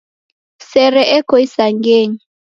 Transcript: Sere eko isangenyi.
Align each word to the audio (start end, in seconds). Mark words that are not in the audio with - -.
Sere 0.69 1.01
eko 1.17 1.35
isangenyi. 1.45 2.15